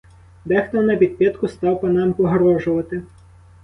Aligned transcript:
Дехто 0.45 0.81
напідпитку 0.81 1.47
став 1.47 1.81
панам 1.81 2.13
погрожувати. 2.13 3.03